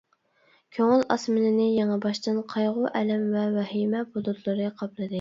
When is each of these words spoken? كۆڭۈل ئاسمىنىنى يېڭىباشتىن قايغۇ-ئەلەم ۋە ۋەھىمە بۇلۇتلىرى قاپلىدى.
كۆڭۈل 0.77 1.03
ئاسمىنىنى 1.15 1.67
يېڭىباشتىن 1.69 2.41
قايغۇ-ئەلەم 2.57 3.31
ۋە 3.39 3.47
ۋەھىمە 3.61 4.07
بۇلۇتلىرى 4.13 4.77
قاپلىدى. 4.79 5.09